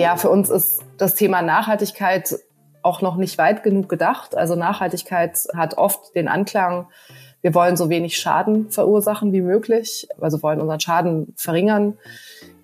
[0.00, 2.38] Ja, für uns ist das Thema Nachhaltigkeit
[2.80, 4.34] auch noch nicht weit genug gedacht.
[4.34, 6.86] Also Nachhaltigkeit hat oft den Anklang,
[7.42, 11.98] wir wollen so wenig Schaden verursachen wie möglich, also wollen unseren Schaden verringern.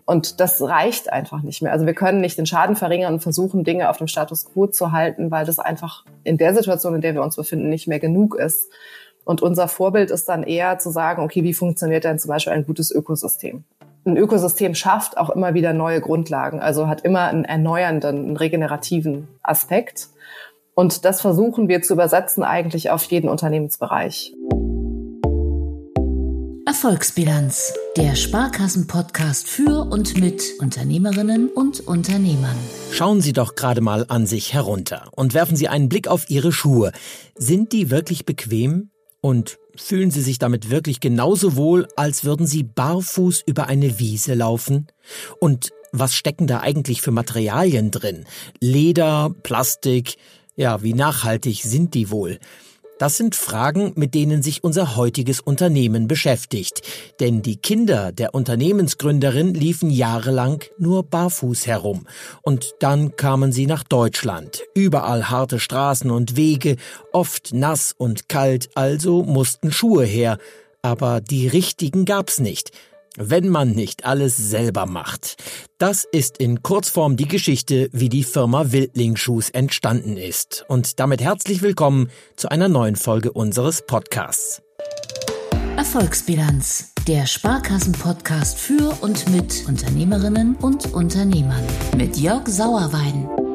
[0.06, 1.72] Und das reicht einfach nicht mehr.
[1.72, 4.92] Also wir können nicht den Schaden verringern und versuchen, Dinge auf dem Status quo zu
[4.92, 8.34] halten, weil das einfach in der Situation, in der wir uns befinden, nicht mehr genug
[8.34, 8.70] ist.
[9.26, 12.64] Und unser Vorbild ist dann eher zu sagen, okay, wie funktioniert denn zum Beispiel ein
[12.64, 13.64] gutes Ökosystem?
[14.06, 19.26] Ein Ökosystem schafft auch immer wieder neue Grundlagen, also hat immer einen erneuernden, einen regenerativen
[19.42, 20.10] Aspekt.
[20.74, 24.32] Und das versuchen wir zu übersetzen eigentlich auf jeden Unternehmensbereich.
[26.66, 32.56] Erfolgsbilanz, der Sparkassen-Podcast für und mit Unternehmerinnen und Unternehmern.
[32.92, 36.52] Schauen Sie doch gerade mal an sich herunter und werfen Sie einen Blick auf Ihre
[36.52, 36.92] Schuhe.
[37.34, 38.90] Sind die wirklich bequem?
[39.20, 44.34] Und fühlen Sie sich damit wirklich genauso wohl, als würden Sie barfuß über eine Wiese
[44.34, 44.86] laufen?
[45.40, 48.24] Und was stecken da eigentlich für Materialien drin?
[48.60, 50.16] Leder, Plastik?
[50.56, 52.38] Ja, wie nachhaltig sind die wohl?
[52.98, 56.80] Das sind Fragen, mit denen sich unser heutiges Unternehmen beschäftigt.
[57.20, 62.06] Denn die Kinder der Unternehmensgründerin liefen jahrelang nur barfuß herum.
[62.40, 64.62] Und dann kamen sie nach Deutschland.
[64.74, 66.76] Überall harte Straßen und Wege,
[67.12, 70.38] oft nass und kalt, also mussten Schuhe her.
[70.80, 72.70] Aber die richtigen gab's nicht
[73.16, 75.36] wenn man nicht alles selber macht.
[75.78, 80.64] Das ist in Kurzform die Geschichte, wie die Firma Wildlingschuhs entstanden ist.
[80.68, 84.62] Und damit herzlich willkommen zu einer neuen Folge unseres Podcasts.
[85.76, 91.64] Erfolgsbilanz, der Sparkassen-Podcast für und mit Unternehmerinnen und Unternehmern
[91.96, 93.45] mit Jörg Sauerwein.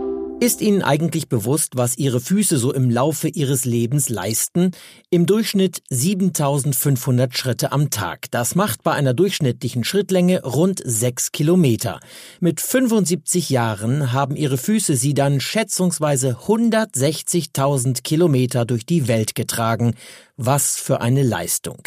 [0.43, 4.71] Ist Ihnen eigentlich bewusst, was Ihre Füße so im Laufe Ihres Lebens leisten?
[5.11, 8.25] Im Durchschnitt 7500 Schritte am Tag.
[8.31, 11.99] Das macht bei einer durchschnittlichen Schrittlänge rund 6 Kilometer.
[12.39, 19.93] Mit 75 Jahren haben Ihre Füße Sie dann schätzungsweise 160.000 Kilometer durch die Welt getragen.
[20.37, 21.83] Was für eine Leistung.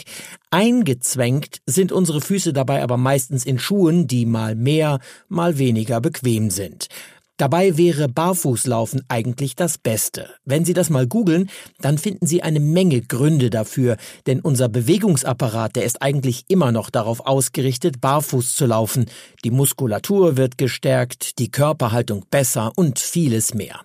[0.52, 6.50] Eingezwängt sind unsere Füße dabei aber meistens in Schuhen, die mal mehr, mal weniger bequem
[6.50, 6.86] sind.
[7.36, 10.30] Dabei wäre Barfußlaufen eigentlich das Beste.
[10.44, 11.50] Wenn Sie das mal googeln,
[11.80, 13.96] dann finden Sie eine Menge Gründe dafür,
[14.26, 19.06] denn unser Bewegungsapparat, der ist eigentlich immer noch darauf ausgerichtet, barfuß zu laufen.
[19.42, 23.80] Die Muskulatur wird gestärkt, die Körperhaltung besser und vieles mehr.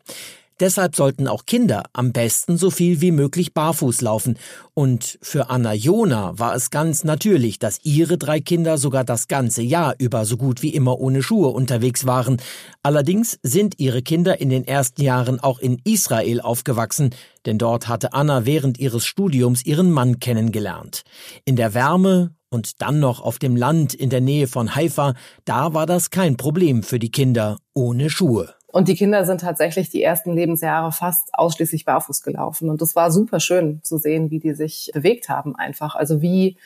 [0.60, 4.38] Deshalb sollten auch Kinder am besten so viel wie möglich barfuß laufen.
[4.74, 9.62] Und für Anna Jona war es ganz natürlich, dass ihre drei Kinder sogar das ganze
[9.62, 12.42] Jahr über so gut wie immer ohne Schuhe unterwegs waren.
[12.84, 17.12] Allerdings sind ihre Kinder in den ersten Jahren auch in Israel aufgewachsen,
[17.46, 21.04] denn dort hatte Anna während ihres Studiums ihren Mann kennengelernt.
[21.46, 25.14] In der Wärme und dann noch auf dem Land in der Nähe von Haifa,
[25.46, 28.59] da war das kein Problem für die Kinder ohne Schuhe.
[28.72, 32.70] Und die Kinder sind tatsächlich die ersten Lebensjahre fast ausschließlich barfuß gelaufen.
[32.70, 35.96] Und das war super schön zu sehen, wie die sich bewegt haben einfach.
[35.96, 36.58] Also wie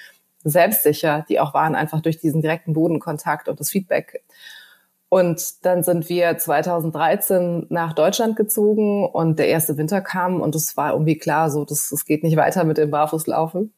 [0.44, 4.22] selbstsicher die auch waren, einfach durch diesen direkten Bodenkontakt und das Feedback.
[5.08, 10.76] Und dann sind wir 2013 nach Deutschland gezogen und der erste Winter kam und es
[10.76, 13.72] war irgendwie klar, so, das, das geht nicht weiter mit dem Barfußlaufen.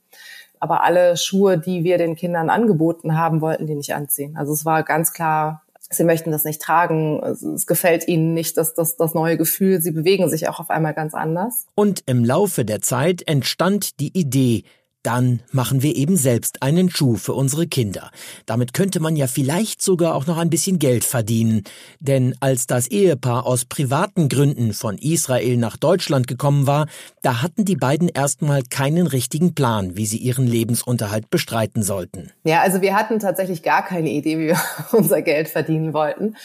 [0.61, 4.37] Aber alle Schuhe, die wir den Kindern angeboten haben, wollten die nicht anziehen.
[4.37, 5.64] Also es war ganz klar,
[5.97, 9.91] Sie möchten das nicht tragen, es gefällt ihnen nicht, dass das, das neue Gefühl, sie
[9.91, 11.65] bewegen sich auch auf einmal ganz anders.
[11.75, 14.63] Und im Laufe der Zeit entstand die Idee,
[15.05, 18.09] dann machen wir eben selbst einen Schuh für unsere Kinder.
[18.45, 21.63] Damit könnte man ja vielleicht sogar auch noch ein bisschen Geld verdienen.
[21.99, 26.87] Denn als das Ehepaar aus privaten Gründen von Israel nach Deutschland gekommen war,
[27.21, 32.31] da hatten die beiden erstmal keinen richtigen Plan, wie sie ihren Lebensunterhalt bestreiten sollten.
[32.43, 34.59] Ja, also wir hatten tatsächlich gar keine Idee, wie wir
[34.91, 36.35] unser Geld verdienen wollten.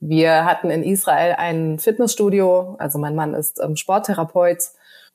[0.00, 4.58] Wir hatten in Israel ein Fitnessstudio, also mein Mann ist ähm, Sporttherapeut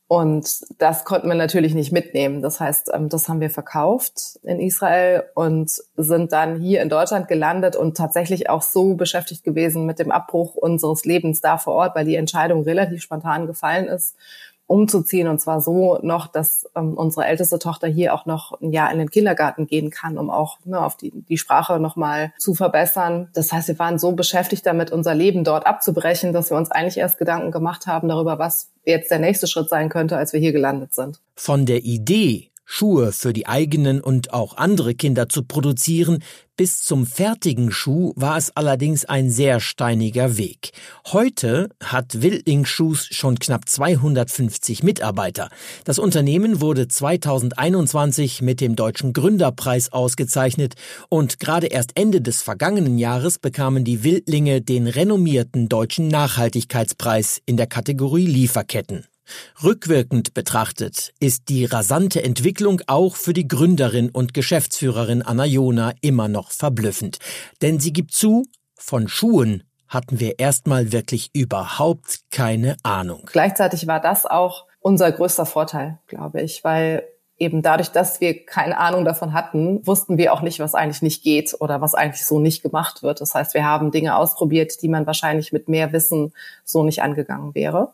[0.07, 2.43] und das konnten wir natürlich nicht mitnehmen.
[2.43, 7.27] Das heißt, ähm, das haben wir verkauft in Israel und sind dann hier in Deutschland
[7.27, 11.95] gelandet und tatsächlich auch so beschäftigt gewesen mit dem Abbruch unseres Lebens da vor Ort,
[11.95, 14.15] weil die Entscheidung relativ spontan gefallen ist
[14.67, 18.91] umzuziehen und zwar so noch, dass ähm, unsere älteste Tochter hier auch noch ein Jahr
[18.91, 23.29] in den Kindergarten gehen kann, um auch ne, auf die, die Sprache nochmal zu verbessern.
[23.33, 26.97] Das heißt, wir waren so beschäftigt damit, unser Leben dort abzubrechen, dass wir uns eigentlich
[26.97, 30.53] erst Gedanken gemacht haben darüber, was jetzt der nächste Schritt sein könnte, als wir hier
[30.53, 31.19] gelandet sind.
[31.35, 36.23] Von der Idee Schuhe für die eigenen und auch andere Kinder zu produzieren,
[36.57, 40.71] bis zum fertigen Schuh war es allerdings ein sehr steiniger Weg.
[41.07, 45.49] Heute hat Wildling Shoes schon knapp 250 Mitarbeiter.
[45.83, 50.75] Das Unternehmen wurde 2021 mit dem Deutschen Gründerpreis ausgezeichnet
[51.09, 57.57] und gerade erst Ende des vergangenen Jahres bekamen die Wildlinge den renommierten Deutschen Nachhaltigkeitspreis in
[57.57, 59.05] der Kategorie Lieferketten.
[59.63, 66.27] Rückwirkend betrachtet ist die rasante Entwicklung auch für die Gründerin und Geschäftsführerin Anna Jona immer
[66.27, 67.19] noch verblüffend.
[67.61, 68.45] Denn sie gibt zu,
[68.75, 73.29] von Schuhen hatten wir erstmal wirklich überhaupt keine Ahnung.
[73.31, 77.03] Gleichzeitig war das auch unser größter Vorteil, glaube ich, weil
[77.37, 81.23] eben dadurch, dass wir keine Ahnung davon hatten, wussten wir auch nicht, was eigentlich nicht
[81.23, 83.19] geht oder was eigentlich so nicht gemacht wird.
[83.19, 86.33] Das heißt, wir haben Dinge ausprobiert, die man wahrscheinlich mit mehr Wissen
[86.63, 87.93] so nicht angegangen wäre.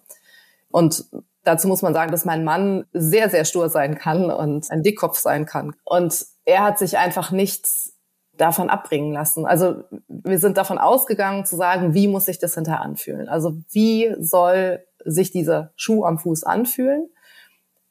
[0.72, 1.06] Und
[1.44, 5.20] dazu muss man sagen, dass mein Mann sehr, sehr stur sein kann und ein Dickkopf
[5.20, 5.76] sein kann.
[5.84, 7.98] Und er hat sich einfach nichts
[8.38, 9.46] davon abbringen lassen.
[9.46, 13.30] Also wir sind davon ausgegangen zu sagen, wie muss sich das hinterher anfühlen?
[13.30, 17.10] Also wie soll sich dieser Schuh am Fuß anfühlen?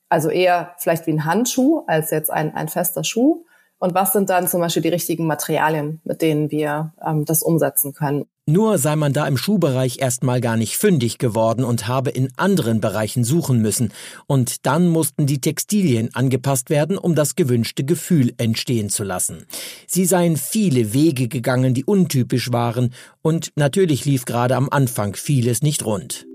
[0.08, 3.44] Also eher vielleicht wie ein Handschuh als jetzt ein, ein fester Schuh.
[3.78, 7.94] Und was sind dann zum Beispiel die richtigen Materialien, mit denen wir ähm, das umsetzen
[7.94, 8.26] können?
[8.50, 12.81] Nur sei man da im Schuhbereich erstmal gar nicht fündig geworden und habe in anderen
[12.81, 13.93] Bereichen suchen müssen.
[14.26, 19.47] Und dann mussten die Textilien angepasst werden, um das gewünschte Gefühl entstehen zu lassen.
[19.87, 22.93] Sie seien viele Wege gegangen, die untypisch waren,
[23.23, 26.26] und natürlich lief gerade am Anfang vieles nicht rund.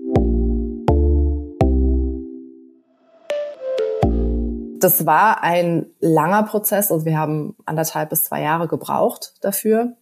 [4.80, 9.96] Das war ein langer Prozess, also wir haben anderthalb bis zwei Jahre gebraucht dafür.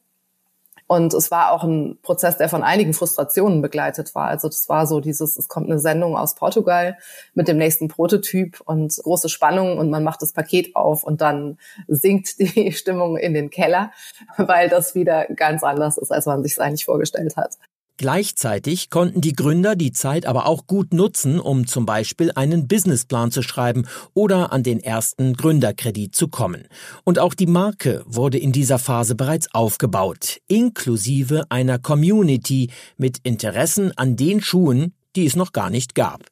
[0.94, 4.28] Und es war auch ein Prozess, der von einigen Frustrationen begleitet war.
[4.28, 6.96] Also das war so dieses, es kommt eine Sendung aus Portugal
[7.34, 11.58] mit dem nächsten Prototyp und große Spannung und man macht das Paket auf und dann
[11.88, 13.90] sinkt die Stimmung in den Keller,
[14.36, 17.56] weil das wieder ganz anders ist, als man sich es eigentlich vorgestellt hat.
[17.96, 23.30] Gleichzeitig konnten die Gründer die Zeit aber auch gut nutzen, um zum Beispiel einen Businessplan
[23.30, 26.66] zu schreiben oder an den ersten Gründerkredit zu kommen.
[27.04, 33.96] Und auch die Marke wurde in dieser Phase bereits aufgebaut, inklusive einer Community mit Interessen
[33.96, 36.24] an den Schuhen, die es noch gar nicht gab.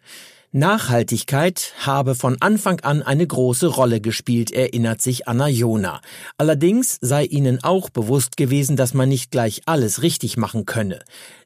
[0.55, 6.03] Nachhaltigkeit habe von Anfang an eine große Rolle gespielt, erinnert sich Anna Jona.
[6.37, 10.99] Allerdings sei ihnen auch bewusst gewesen, dass man nicht gleich alles richtig machen könne.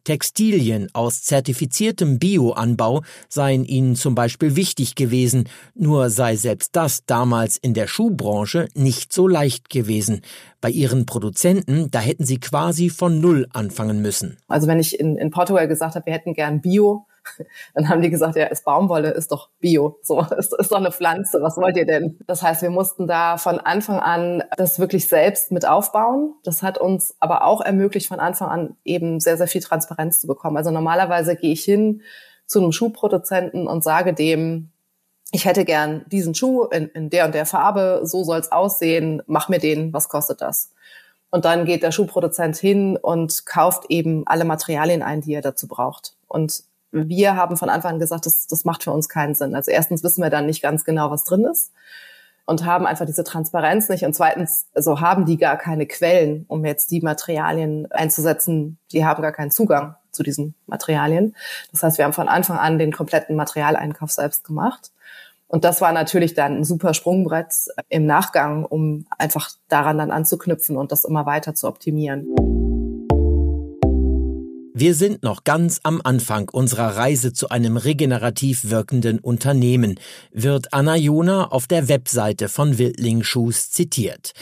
[0.03, 7.59] Textilien aus zertifiziertem Bioanbau seien ihnen zum Beispiel wichtig gewesen, nur sei selbst das damals
[7.59, 10.23] in der Schuhbranche nicht so leicht gewesen.
[10.61, 14.39] Bei ihren Produzenten, da hätten sie quasi von Null anfangen müssen.
[14.49, 17.07] Also wenn ich in, in Portugal gesagt habe, wir hätten gern Bio,
[17.75, 20.93] dann haben die gesagt, ja, ist Baumwolle, ist doch Bio, so, ist, ist doch eine
[20.93, 22.19] Pflanze, was wollt ihr denn?
[22.27, 26.35] Das heißt, wir mussten da von Anfang an das wirklich selbst mit aufbauen.
[26.45, 30.27] Das hat uns aber auch ermöglicht, von Anfang an eben sehr, sehr viel Transparenz zu
[30.27, 30.57] bekommen.
[30.57, 32.03] Also normalerweise gehe ich hin
[32.47, 34.71] zu einem Schuhproduzenten und sage dem,
[35.33, 39.49] ich hätte gern diesen Schuh in, in der und der Farbe, so soll's aussehen, mach
[39.49, 40.71] mir den, was kostet das?
[41.31, 45.67] Und dann geht der Schuhproduzent hin und kauft eben alle Materialien ein, die er dazu
[45.67, 46.17] braucht.
[46.29, 46.63] Und
[46.93, 49.55] wir haben von Anfang an gesagt, das, das macht für uns keinen Sinn.
[49.55, 51.73] Also erstens wissen wir dann nicht ganz genau, was drin ist
[52.47, 54.05] und haben einfach diese Transparenz nicht.
[54.05, 58.79] Und zweitens, also haben die gar keine Quellen, um jetzt die Materialien einzusetzen.
[58.93, 61.35] Die haben gar keinen Zugang zu diesen Materialien.
[61.73, 64.93] Das heißt, wir haben von Anfang an den kompletten Materialeinkauf selbst gemacht.
[65.49, 67.53] Und das war natürlich dann ein super Sprungbrett
[67.89, 72.66] im Nachgang, um einfach daran dann anzuknüpfen und das immer weiter zu optimieren.
[74.79, 79.99] Wir sind noch ganz am Anfang unserer Reise zu einem regenerativ wirkenden Unternehmen,
[80.33, 84.33] wird Anna Jona auf der Webseite von Wildling Shoes zitiert.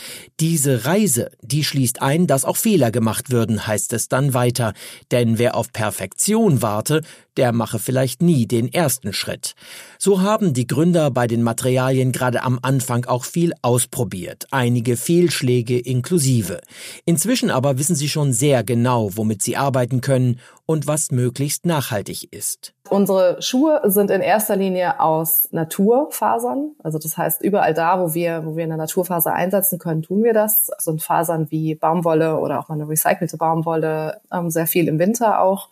[0.40, 4.72] Diese Reise, die schließt ein, dass auch Fehler gemacht würden, heißt es dann weiter,
[5.12, 7.02] denn wer auf Perfektion warte,
[7.36, 9.54] der mache vielleicht nie den ersten Schritt.
[9.98, 15.78] So haben die Gründer bei den Materialien gerade am Anfang auch viel ausprobiert, einige Fehlschläge
[15.78, 16.60] inklusive.
[17.04, 22.32] Inzwischen aber wissen sie schon sehr genau, womit sie arbeiten können und was möglichst nachhaltig
[22.32, 22.72] ist.
[22.88, 26.72] Unsere Schuhe sind in erster Linie aus Naturfasern.
[26.82, 30.32] Also das heißt, überall da, wo wir, wo wir eine Naturfaser einsetzen können, tun wir
[30.32, 30.66] das.
[30.66, 34.98] Das sind Fasern wie Baumwolle oder auch mal eine recycelte Baumwolle, ähm, sehr viel im
[34.98, 35.68] Winter auch.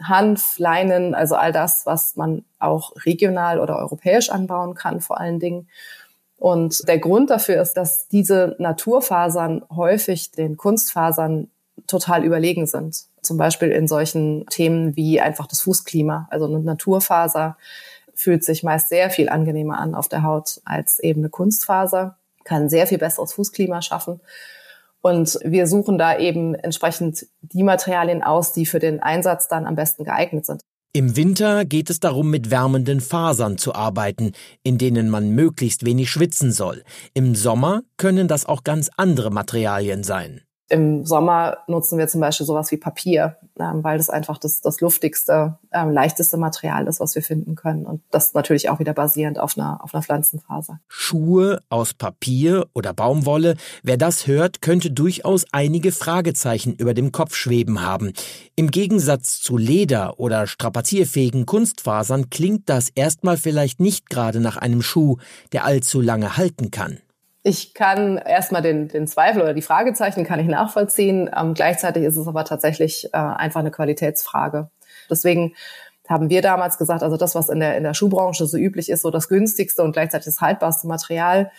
[0.00, 5.38] Hanf, Leinen, also all das, was man auch regional oder europäisch anbauen kann, vor allen
[5.38, 5.68] Dingen.
[6.38, 11.48] Und der Grund dafür ist, dass diese Naturfasern häufig den Kunstfasern
[11.86, 13.04] total überlegen sind.
[13.20, 16.26] Zum Beispiel in solchen Themen wie einfach das Fußklima.
[16.30, 17.56] Also eine Naturfaser
[18.14, 22.68] fühlt sich meist sehr viel angenehmer an auf der Haut als eben eine Kunstfaser, kann
[22.68, 24.20] sehr viel besseres Fußklima schaffen.
[25.02, 29.74] Und wir suchen da eben entsprechend die Materialien aus, die für den Einsatz dann am
[29.74, 30.62] besten geeignet sind.
[30.94, 34.32] Im Winter geht es darum, mit wärmenden Fasern zu arbeiten,
[34.62, 36.84] in denen man möglichst wenig schwitzen soll.
[37.14, 40.42] Im Sommer können das auch ganz andere Materialien sein.
[40.72, 44.80] Im Sommer nutzen wir zum Beispiel sowas wie Papier, ähm, weil das einfach das, das
[44.80, 47.84] luftigste, ähm, leichteste Material ist, was wir finden können.
[47.84, 50.80] Und das natürlich auch wieder basierend auf einer, auf einer Pflanzenfaser.
[50.88, 57.34] Schuhe aus Papier oder Baumwolle, wer das hört, könnte durchaus einige Fragezeichen über dem Kopf
[57.34, 58.14] schweben haben.
[58.56, 64.80] Im Gegensatz zu Leder oder strapazierfähigen Kunstfasern klingt das erstmal vielleicht nicht gerade nach einem
[64.80, 65.18] Schuh,
[65.52, 66.96] der allzu lange halten kann.
[67.44, 71.28] Ich kann erstmal den, den Zweifel oder die Fragezeichen kann ich nachvollziehen.
[71.36, 74.70] Ähm, gleichzeitig ist es aber tatsächlich äh, einfach eine Qualitätsfrage.
[75.10, 75.54] Deswegen
[76.08, 79.02] haben wir damals gesagt, also das, was in der, in der Schuhbranche so üblich ist,
[79.02, 81.50] so das günstigste und gleichzeitig das haltbarste Material,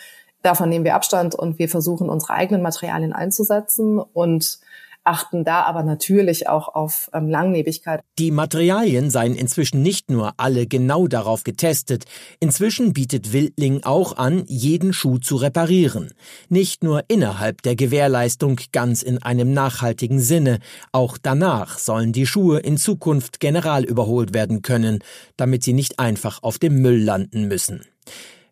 [0.41, 4.59] davon nehmen wir Abstand und wir versuchen unsere eigenen Materialien einzusetzen und
[5.03, 8.01] achten da aber natürlich auch auf ähm, Langlebigkeit.
[8.19, 12.05] Die Materialien seien inzwischen nicht nur alle genau darauf getestet.
[12.39, 16.13] Inzwischen bietet Wildling auch an, jeden Schuh zu reparieren.
[16.49, 20.59] Nicht nur innerhalb der Gewährleistung ganz in einem nachhaltigen Sinne.
[20.91, 24.99] Auch danach sollen die Schuhe in Zukunft general überholt werden können,
[25.37, 27.81] damit sie nicht einfach auf dem Müll landen müssen.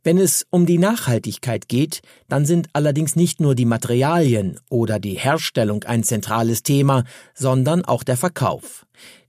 [0.04, 5.14] Wenn es um die Nachhaltigkeit geht, dann sind allerdings nicht nur die Materialien oder die
[5.14, 7.04] Herstellung ein zentrales Thema,
[7.36, 8.88] sondern auch der Verkauf.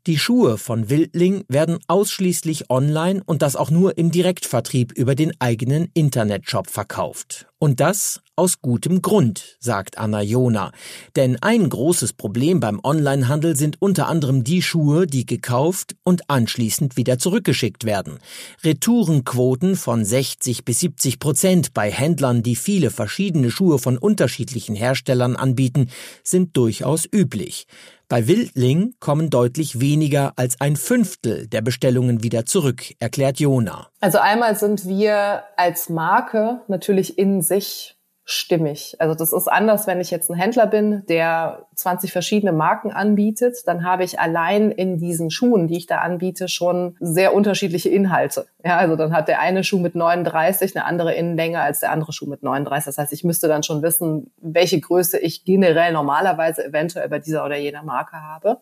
[0.09, 5.32] Die Schuhe von Wildling werden ausschließlich online und das auch nur im Direktvertrieb über den
[5.38, 7.47] eigenen Internetshop verkauft.
[7.61, 10.73] Und das aus gutem Grund, sagt Anna Jona.
[11.14, 16.97] Denn ein großes Problem beim Onlinehandel sind unter anderem die Schuhe, die gekauft und anschließend
[16.97, 18.18] wieder zurückgeschickt werden.
[18.64, 25.37] Retourenquoten von 60 bis 70 Prozent bei Händlern, die viele verschiedene Schuhe von unterschiedlichen Herstellern
[25.37, 25.90] anbieten,
[26.25, 27.68] sind durchaus üblich.
[28.12, 33.88] Bei Wildling kommen deutlich weniger als ein Fünftel der Bestellungen wieder zurück, erklärt Jona.
[34.00, 38.97] Also einmal sind wir als Marke natürlich in sich stimmig.
[39.00, 43.57] Also das ist anders, wenn ich jetzt ein Händler bin, der 20 verschiedene Marken anbietet,
[43.67, 48.47] dann habe ich allein in diesen Schuhen, die ich da anbiete, schon sehr unterschiedliche Inhalte.
[48.64, 52.12] Ja, also dann hat der eine Schuh mit 39 eine andere Innenlänge als der andere
[52.12, 52.87] Schuh mit 39.
[52.87, 57.45] Das heißt, ich müsste dann schon wissen, welche Größe ich generell normalerweise eventuell bei dieser
[57.45, 58.59] oder jener Marke habe.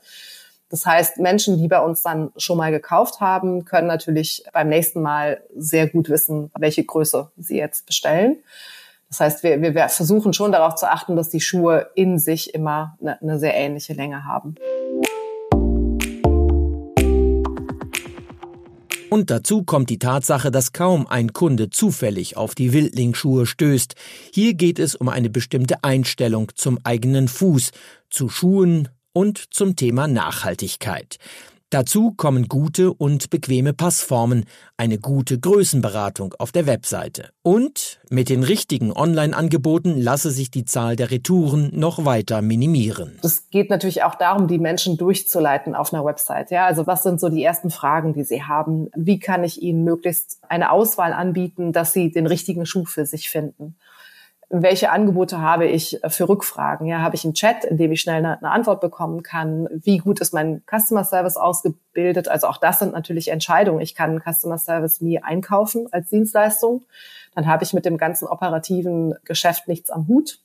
[0.71, 5.03] Das heißt, Menschen, die bei uns dann schon mal gekauft haben, können natürlich beim nächsten
[5.03, 8.39] Mal sehr gut wissen, welche Größe sie jetzt bestellen.
[9.11, 12.97] Das heißt, wir, wir versuchen schon darauf zu achten, dass die Schuhe in sich immer
[13.01, 14.55] eine, eine sehr ähnliche Länge haben.
[19.11, 23.97] Und dazu kommt die Tatsache, dass kaum ein Kunde zufällig auf die Wildlingschuhe stößt.
[24.33, 27.73] Hier geht es um eine bestimmte Einstellung zum eigenen Fuß,
[28.09, 31.19] zu Schuhen und zum Thema Nachhaltigkeit.
[31.71, 34.45] Dazu kommen gute und bequeme Passformen,
[34.77, 37.31] eine gute Größenberatung auf der Webseite.
[37.43, 43.21] Und mit den richtigen Online-Angeboten lasse sich die Zahl der Retouren noch weiter minimieren.
[43.23, 46.51] Es geht natürlich auch darum, die Menschen durchzuleiten auf einer Website.
[46.51, 48.91] Ja, also was sind so die ersten Fragen, die sie haben?
[48.97, 53.31] Wie kann ich ihnen möglichst eine Auswahl anbieten, dass sie den richtigen Schuh für sich
[53.31, 53.77] finden?
[54.53, 56.85] Welche Angebote habe ich für Rückfragen?
[56.85, 59.69] Ja, habe ich einen Chat, in dem ich schnell eine, eine, Antwort bekommen kann?
[59.71, 62.27] Wie gut ist mein Customer Service ausgebildet?
[62.27, 63.81] Also auch das sind natürlich Entscheidungen.
[63.81, 66.85] Ich kann Customer Service mir einkaufen als Dienstleistung.
[67.37, 70.41] Dann habe ich mit dem ganzen operativen Geschäft nichts am Hut.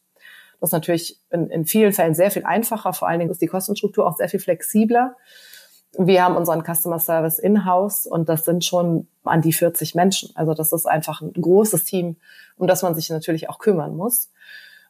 [0.60, 2.94] Das ist natürlich in, in vielen Fällen sehr viel einfacher.
[2.94, 5.16] Vor allen Dingen ist die Kostenstruktur auch sehr viel flexibler.
[5.98, 10.32] Wir haben unseren Customer Service in-house und das sind schon an die 40 Menschen.
[10.36, 12.18] Also das ist einfach ein großes Team,
[12.58, 14.32] um das man sich natürlich auch kümmern muss.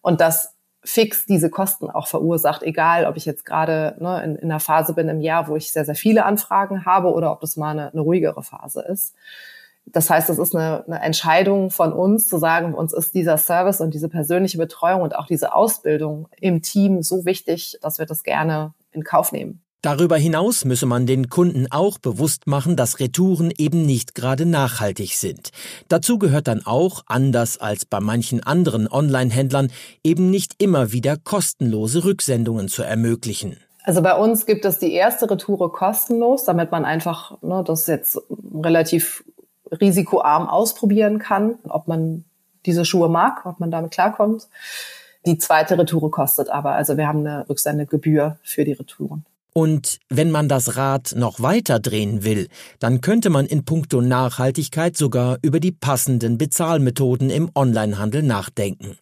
[0.02, 4.52] Und das fix diese Kosten auch verursacht, egal ob ich jetzt gerade ne, in, in
[4.52, 7.58] einer Phase bin im Jahr, wo ich sehr, sehr viele Anfragen habe oder ob das
[7.58, 9.16] mal eine, eine ruhigere Phase ist.
[9.88, 13.82] Das heißt, es ist eine, eine Entscheidung von uns zu sagen, uns ist dieser Service
[13.82, 18.24] und diese persönliche Betreuung und auch diese Ausbildung im Team so wichtig, dass wir das
[18.24, 19.65] gerne in Kauf nehmen.
[19.86, 25.16] Darüber hinaus müsse man den Kunden auch bewusst machen, dass Retouren eben nicht gerade nachhaltig
[25.16, 25.52] sind.
[25.90, 29.72] Dazu gehört dann auch, anders als bei manchen anderen Online-Händlern,
[30.04, 33.58] eben nicht immer wieder kostenlose Rücksendungen zu ermöglichen.
[33.84, 38.20] Also bei uns gibt es die erste Retoure kostenlos, damit man einfach ne, das jetzt
[38.56, 39.24] relativ
[39.70, 42.26] risikoarm ausprobieren kann, ob man
[42.66, 44.48] diese Schuhe mag, ob man damit klarkommt.
[45.28, 49.26] Die zweite Retoure kostet aber, also wir haben eine Rücksendegebühr für die Retouren.
[49.58, 54.98] Und wenn man das Rad noch weiter drehen will, dann könnte man in puncto Nachhaltigkeit
[54.98, 58.98] sogar über die passenden Bezahlmethoden im Onlinehandel nachdenken.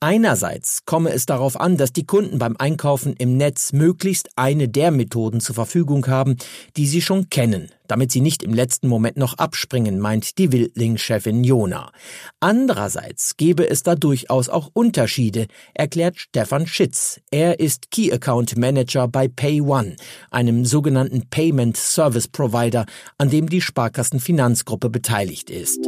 [0.00, 4.92] Einerseits komme es darauf an, dass die Kunden beim Einkaufen im Netz möglichst eine der
[4.92, 6.36] Methoden zur Verfügung haben,
[6.78, 11.42] die sie schon kennen, damit sie nicht im letzten Moment noch abspringen, meint die Wildling-Chefin
[11.42, 11.90] Jona.
[12.38, 17.20] Andererseits gebe es da durchaus auch Unterschiede, erklärt Stefan Schitz.
[17.32, 19.96] Er ist Key Account Manager bei PayOne,
[20.30, 22.86] einem sogenannten Payment Service Provider,
[23.18, 25.80] an dem die Sparkassenfinanzgruppe beteiligt ist.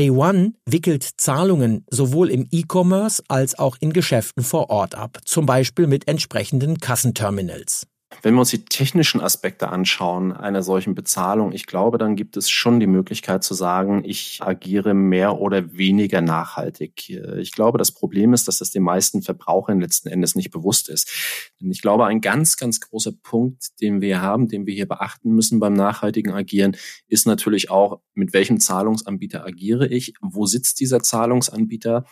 [0.00, 5.86] PayOne wickelt Zahlungen sowohl im E-Commerce als auch in Geschäften vor Ort ab, zum Beispiel
[5.86, 7.86] mit entsprechenden Kassenterminals.
[8.22, 12.50] Wenn wir uns die technischen Aspekte anschauen einer solchen Bezahlung, ich glaube, dann gibt es
[12.50, 17.08] schon die Möglichkeit zu sagen, ich agiere mehr oder weniger nachhaltig.
[17.38, 21.08] Ich glaube, das Problem ist, dass das den meisten Verbrauchern letzten Endes nicht bewusst ist.
[21.60, 25.30] Denn ich glaube, ein ganz, ganz großer Punkt, den wir haben, den wir hier beachten
[25.30, 26.76] müssen beim nachhaltigen Agieren,
[27.06, 30.14] ist natürlich auch, mit welchem Zahlungsanbieter agiere ich?
[30.20, 32.04] Wo sitzt dieser Zahlungsanbieter?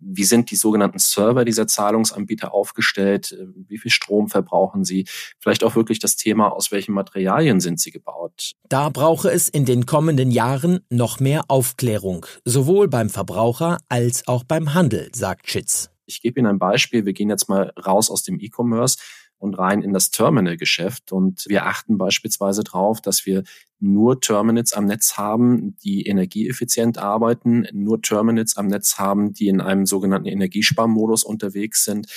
[0.00, 3.36] Wie sind die sogenannten Server dieser Zahlungsanbieter aufgestellt?
[3.54, 5.06] Wie viel Strom verbrauchen sie?
[5.40, 8.52] Vielleicht auch wirklich das Thema, aus welchen Materialien sind sie gebaut?
[8.68, 14.44] Da brauche es in den kommenden Jahren noch mehr Aufklärung, sowohl beim Verbraucher als auch
[14.44, 15.90] beim Handel, sagt Schitz.
[16.06, 17.04] Ich gebe Ihnen ein Beispiel.
[17.04, 18.96] Wir gehen jetzt mal raus aus dem E-Commerce
[19.38, 21.12] und rein in das Terminal-Geschäft.
[21.12, 23.44] Und wir achten beispielsweise darauf, dass wir
[23.80, 29.60] nur Terminals am Netz haben, die energieeffizient arbeiten, nur Terminals am Netz haben, die in
[29.60, 32.08] einem sogenannten Energiesparmodus unterwegs sind,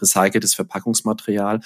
[0.00, 1.60] recyceltes Verpackungsmaterial.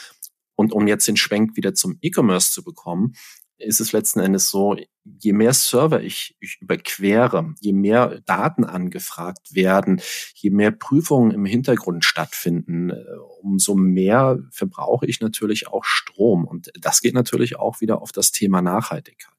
[0.57, 3.15] Und um jetzt den Schwenk wieder zum E-Commerce zu bekommen,
[3.59, 9.55] ist es letzten Endes so, je mehr Server ich, ich überquere, je mehr Daten angefragt
[9.55, 10.01] werden,
[10.35, 13.05] je mehr Prüfungen im Hintergrund stattfinden, äh,
[13.43, 16.45] umso mehr verbrauche ich natürlich auch Strom.
[16.47, 19.35] Und das geht natürlich auch wieder auf das Thema Nachhaltigkeit.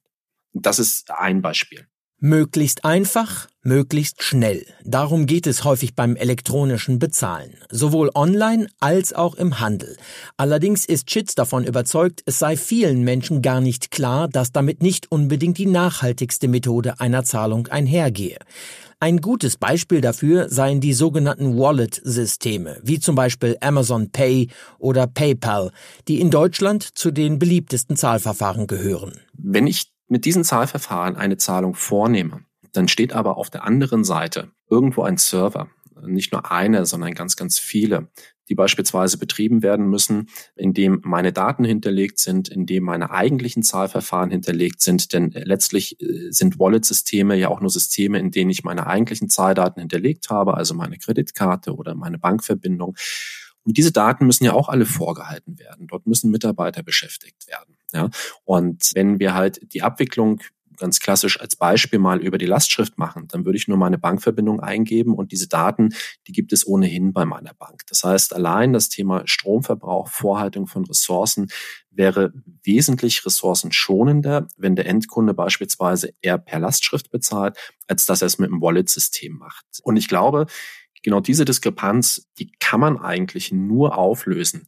[0.52, 1.86] Das ist ein Beispiel.
[2.18, 4.64] Möglichst einfach, möglichst schnell.
[4.84, 9.98] Darum geht es häufig beim elektronischen Bezahlen, sowohl online als auch im Handel.
[10.38, 15.12] Allerdings ist Schitz davon überzeugt, es sei vielen Menschen gar nicht klar, dass damit nicht
[15.12, 18.38] unbedingt die nachhaltigste Methode einer Zahlung einhergehe.
[18.98, 25.70] Ein gutes Beispiel dafür seien die sogenannten Wallet-Systeme, wie zum Beispiel Amazon Pay oder PayPal,
[26.08, 29.20] die in Deutschland zu den beliebtesten Zahlverfahren gehören.
[29.34, 34.50] Wenn ich mit diesen Zahlverfahren eine Zahlung vornehme, dann steht aber auf der anderen Seite
[34.68, 35.68] irgendwo ein Server,
[36.02, 38.08] nicht nur eine, sondern ganz, ganz viele,
[38.48, 43.62] die beispielsweise betrieben werden müssen, in dem meine Daten hinterlegt sind, in dem meine eigentlichen
[43.62, 45.12] Zahlverfahren hinterlegt sind.
[45.12, 49.80] Denn letztlich äh, sind Wallet-Systeme ja auch nur Systeme, in denen ich meine eigentlichen Zahldaten
[49.80, 52.96] hinterlegt habe, also meine Kreditkarte oder meine Bankverbindung.
[53.64, 55.88] Und diese Daten müssen ja auch alle vorgehalten werden.
[55.88, 57.75] Dort müssen Mitarbeiter beschäftigt werden.
[57.96, 58.10] Ja?
[58.44, 60.40] Und wenn wir halt die Abwicklung
[60.76, 64.60] ganz klassisch als Beispiel mal über die Lastschrift machen, dann würde ich nur meine Bankverbindung
[64.60, 65.94] eingeben und diese Daten,
[66.26, 67.82] die gibt es ohnehin bei meiner Bank.
[67.88, 71.48] Das heißt, allein das Thema Stromverbrauch, Vorhaltung von Ressourcen
[71.90, 72.32] wäre
[72.62, 77.56] wesentlich ressourcenschonender, wenn der Endkunde beispielsweise eher per Lastschrift bezahlt,
[77.86, 79.64] als dass er es mit einem Wallet-System macht.
[79.82, 80.46] Und ich glaube,
[81.02, 84.66] genau diese Diskrepanz, die kann man eigentlich nur auflösen,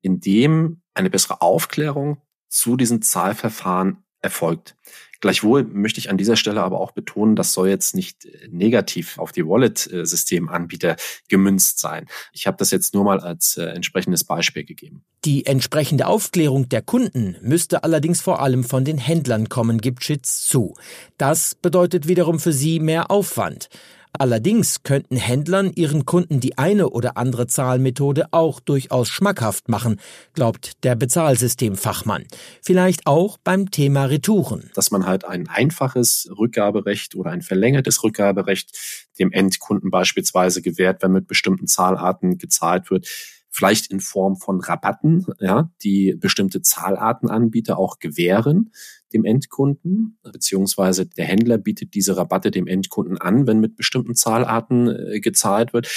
[0.00, 4.76] indem eine bessere Aufklärung zu diesen Zahlverfahren erfolgt.
[5.20, 9.18] Gleichwohl möchte ich an dieser Stelle aber auch betonen, das soll jetzt nicht äh, negativ
[9.18, 10.96] auf die Wallet-Systemanbieter
[11.28, 12.06] gemünzt sein.
[12.32, 15.04] Ich habe das jetzt nur mal als äh, entsprechendes Beispiel gegeben.
[15.26, 20.46] Die entsprechende Aufklärung der Kunden müsste allerdings vor allem von den Händlern kommen, gibt Schitz
[20.46, 20.74] zu.
[21.18, 23.68] Das bedeutet wiederum für sie mehr Aufwand.
[24.12, 30.00] Allerdings könnten Händlern ihren Kunden die eine oder andere Zahlmethode auch durchaus schmackhaft machen,
[30.34, 32.24] glaubt der Bezahlsystemfachmann.
[32.62, 34.70] Vielleicht auch beim Thema Retouren.
[34.74, 38.76] Dass man halt ein einfaches Rückgaberecht oder ein verlängertes Rückgaberecht
[39.18, 43.06] dem Endkunden beispielsweise gewährt, wenn mit bestimmten Zahlarten gezahlt wird
[43.52, 48.70] vielleicht in Form von Rabatten, ja, die bestimmte Zahlartenanbieter auch gewähren
[49.12, 54.88] dem Endkunden, beziehungsweise der Händler bietet diese Rabatte dem Endkunden an, wenn mit bestimmten Zahlarten
[54.88, 55.88] äh, gezahlt wird.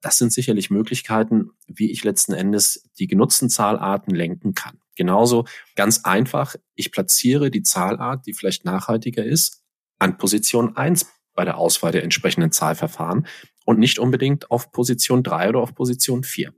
[0.00, 4.78] Das sind sicherlich Möglichkeiten, wie ich letzten Endes die genutzten Zahlarten lenken kann.
[4.96, 5.44] Genauso
[5.76, 9.62] ganz einfach, ich platziere die Zahlart, die vielleicht nachhaltiger ist,
[9.98, 13.26] an Position eins bei der Auswahl der entsprechenden Zahlverfahren
[13.64, 16.52] und nicht unbedingt auf Position drei oder auf Position vier.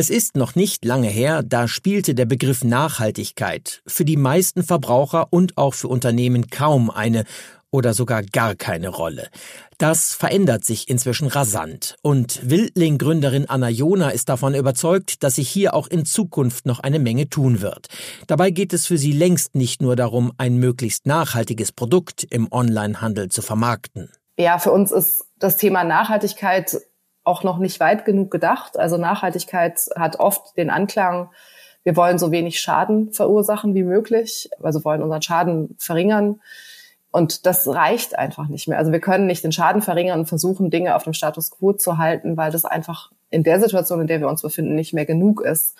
[0.00, 5.26] Es ist noch nicht lange her, da spielte der Begriff Nachhaltigkeit für die meisten Verbraucher
[5.28, 7.24] und auch für Unternehmen kaum eine
[7.70, 9.28] oder sogar gar keine Rolle.
[9.76, 15.74] Das verändert sich inzwischen rasant und Wildling-Gründerin Anna Jona ist davon überzeugt, dass sich hier
[15.74, 17.88] auch in Zukunft noch eine Menge tun wird.
[18.26, 23.28] Dabei geht es für sie längst nicht nur darum, ein möglichst nachhaltiges Produkt im Onlinehandel
[23.28, 24.10] zu vermarkten.
[24.38, 26.80] Ja, für uns ist das Thema Nachhaltigkeit
[27.24, 28.78] auch noch nicht weit genug gedacht.
[28.78, 31.30] Also Nachhaltigkeit hat oft den Anklang,
[31.82, 36.40] wir wollen so wenig Schaden verursachen wie möglich, also wollen unseren Schaden verringern.
[37.10, 38.78] Und das reicht einfach nicht mehr.
[38.78, 41.98] Also wir können nicht den Schaden verringern und versuchen, Dinge auf dem Status quo zu
[41.98, 45.40] halten, weil das einfach in der Situation, in der wir uns befinden, nicht mehr genug
[45.40, 45.76] ist.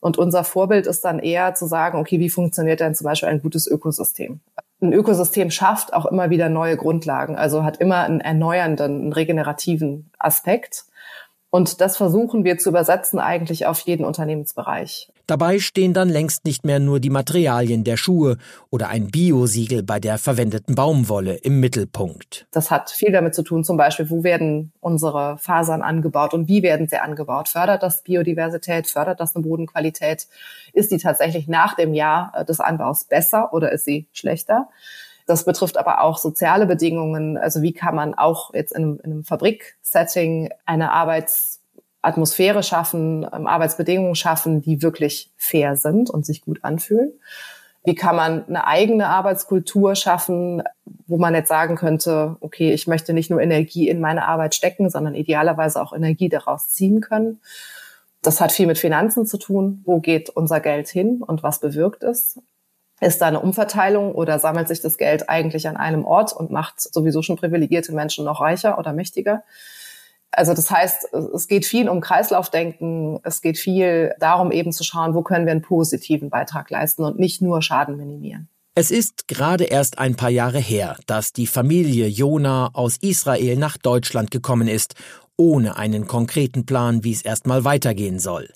[0.00, 3.42] Und unser Vorbild ist dann eher zu sagen, okay, wie funktioniert denn zum Beispiel ein
[3.42, 4.40] gutes Ökosystem?
[4.82, 10.10] Ein Ökosystem schafft auch immer wieder neue Grundlagen, also hat immer einen erneuernden, einen regenerativen
[10.18, 10.84] Aspekt.
[11.50, 15.10] Und das versuchen wir zu übersetzen eigentlich auf jeden Unternehmensbereich.
[15.26, 18.36] Dabei stehen dann längst nicht mehr nur die Materialien der Schuhe
[18.70, 22.46] oder ein Biosiegel bei der verwendeten Baumwolle im Mittelpunkt.
[22.50, 26.62] Das hat viel damit zu tun, zum Beispiel, wo werden unsere Fasern angebaut und wie
[26.62, 27.48] werden sie angebaut?
[27.48, 28.88] Fördert das Biodiversität?
[28.88, 30.26] Fördert das eine Bodenqualität?
[30.72, 34.68] Ist die tatsächlich nach dem Jahr äh, des Anbaus besser oder ist sie schlechter?
[35.30, 37.38] Das betrifft aber auch soziale Bedingungen.
[37.38, 43.46] Also wie kann man auch jetzt in einem, in einem Fabriksetting eine Arbeitsatmosphäre schaffen, ähm,
[43.46, 47.12] Arbeitsbedingungen schaffen, die wirklich fair sind und sich gut anfühlen?
[47.84, 50.64] Wie kann man eine eigene Arbeitskultur schaffen,
[51.06, 54.90] wo man jetzt sagen könnte, okay, ich möchte nicht nur Energie in meine Arbeit stecken,
[54.90, 57.40] sondern idealerweise auch Energie daraus ziehen können.
[58.20, 59.82] Das hat viel mit Finanzen zu tun.
[59.86, 62.40] Wo geht unser Geld hin und was bewirkt es?
[63.00, 66.80] Ist da eine Umverteilung oder sammelt sich das Geld eigentlich an einem Ort und macht
[66.80, 69.42] sowieso schon privilegierte Menschen noch reicher oder mächtiger?
[70.32, 75.14] Also das heißt, es geht viel um Kreislaufdenken, es geht viel darum eben zu schauen,
[75.14, 78.48] wo können wir einen positiven Beitrag leisten und nicht nur Schaden minimieren.
[78.76, 83.76] Es ist gerade erst ein paar Jahre her, dass die Familie Jona aus Israel nach
[83.76, 84.94] Deutschland gekommen ist,
[85.40, 88.48] ohne einen konkreten Plan, wie es erstmal weitergehen soll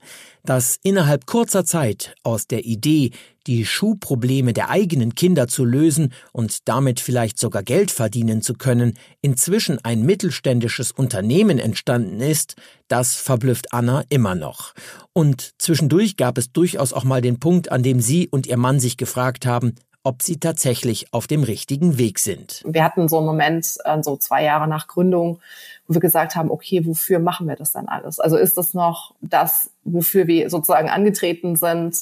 [0.44, 3.11] dass innerhalb kurzer Zeit aus der Idee,
[3.47, 8.94] die Schuhprobleme der eigenen Kinder zu lösen und damit vielleicht sogar Geld verdienen zu können,
[9.20, 12.57] inzwischen ein mittelständisches Unternehmen entstanden ist,
[12.88, 14.75] das verblüfft Anna immer noch.
[15.12, 18.81] Und zwischendurch gab es durchaus auch mal den Punkt, an dem sie und ihr Mann
[18.81, 22.62] sich gefragt haben, ob sie tatsächlich auf dem richtigen Weg sind.
[22.67, 25.40] Wir hatten so einen Moment, äh, so zwei Jahre nach Gründung,
[25.88, 28.21] wo wir gesagt haben, okay, wofür machen wir das dann alles?
[28.21, 31.97] Also ist das noch das, wofür wir sozusagen angetreten sind?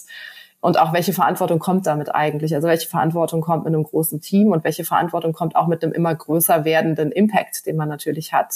[0.60, 2.54] Und auch welche Verantwortung kommt damit eigentlich?
[2.54, 5.92] Also welche Verantwortung kommt mit einem großen Team und welche Verantwortung kommt auch mit einem
[5.92, 8.54] immer größer werdenden Impact, den man natürlich hat?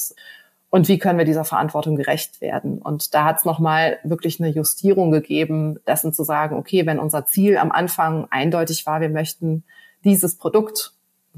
[0.71, 2.79] Und wie können wir dieser Verantwortung gerecht werden.
[2.83, 7.27] Und da hat es nochmal wirklich eine Justierung gegeben, dessen zu sagen, okay, wenn unser
[7.27, 9.65] Ziel am Anfang eindeutig war, wir möchten
[10.05, 10.93] dieses Produkt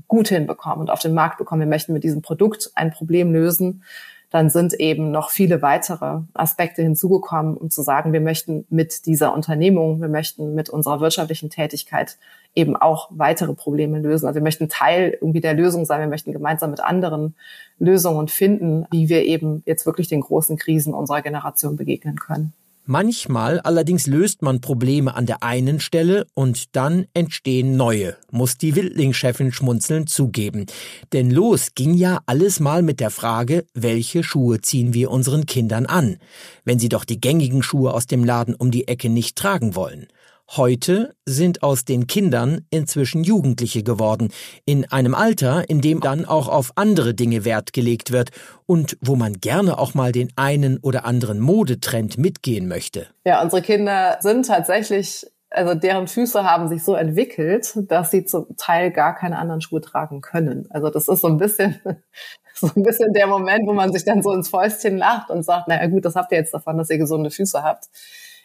[0.07, 3.83] gut hinbekommen und auf den Markt bekommen, wir möchten mit diesem Produkt ein Problem lösen,
[4.31, 9.35] dann sind eben noch viele weitere Aspekte hinzugekommen, um zu sagen, wir möchten mit dieser
[9.35, 12.19] Unternehmung, wir möchten mit unserer wirtschaftlichen Tätigkeit
[12.55, 14.27] eben auch weitere Probleme lösen.
[14.27, 17.37] Also wir möchten Teil irgendwie der Lösung sein, wir möchten gemeinsam mit anderen
[17.79, 22.53] Lösungen finden, wie wir eben jetzt wirklich den großen Krisen unserer Generation begegnen können.
[22.90, 28.74] Manchmal allerdings löst man Probleme an der einen Stelle und dann entstehen neue, muss die
[28.77, 30.64] Wildling-Chefin schmunzelnd zugeben.
[31.12, 35.85] Denn los ging ja alles mal mit der Frage, welche Schuhe ziehen wir unseren Kindern
[35.85, 36.16] an,
[36.64, 40.07] wenn sie doch die gängigen Schuhe aus dem Laden um die Ecke nicht tragen wollen.
[40.56, 44.30] Heute sind aus den Kindern inzwischen Jugendliche geworden,
[44.64, 48.30] in einem Alter, in dem dann auch auf andere Dinge Wert gelegt wird
[48.64, 53.08] und wo man gerne auch mal den einen oder anderen Modetrend mitgehen möchte.
[53.26, 58.56] Ja, unsere Kinder sind tatsächlich, also deren Füße haben sich so entwickelt, dass sie zum
[58.56, 60.66] Teil gar keine anderen Schuhe tragen können.
[60.70, 61.78] Also das ist so ein bisschen
[62.54, 65.68] so ein bisschen der Moment, wo man sich dann so ins Fäustchen lacht und sagt,
[65.68, 67.88] naja gut, das habt ihr jetzt davon, dass ihr gesunde Füße habt.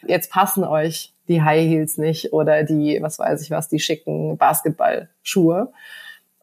[0.06, 4.36] Jetzt passen euch die High Heels nicht oder die, was weiß ich was, die schicken
[4.36, 5.72] Basketballschuhe.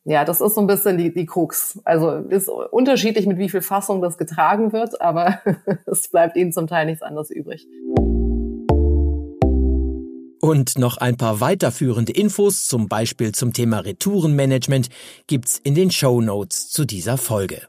[0.04, 1.80] Ja, das ist so ein bisschen die, die Krux.
[1.84, 5.40] Also ist unterschiedlich, mit wie viel Fassung das getragen wird, aber
[5.86, 7.68] es bleibt ihnen zum Teil nichts anderes übrig.
[10.42, 14.90] Und noch ein paar weiterführende Infos, zum Beispiel zum Thema Retourenmanagement,
[15.28, 17.62] gibt's in den Show Notes zu dieser Folge.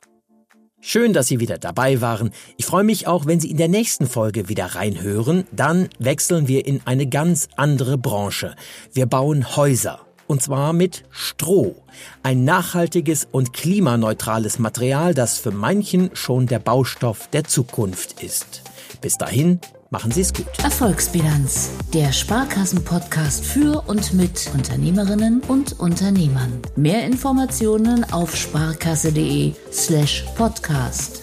[0.85, 2.33] Schön, dass Sie wieder dabei waren.
[2.57, 5.45] Ich freue mich auch, wenn Sie in der nächsten Folge wieder reinhören.
[5.53, 8.57] Dann wechseln wir in eine ganz andere Branche.
[8.92, 10.01] Wir bauen Häuser.
[10.27, 11.77] Und zwar mit Stroh.
[12.25, 18.62] Ein nachhaltiges und klimaneutrales Material, das für manchen schon der Baustoff der Zukunft ist.
[19.01, 19.61] Bis dahin,
[19.92, 20.46] Machen Sie es gut.
[20.64, 26.62] Erfolgsbilanz, der Sparkassen-Podcast für und mit Unternehmerinnen und Unternehmern.
[26.76, 31.20] Mehr Informationen auf sparkasse.de slash podcast.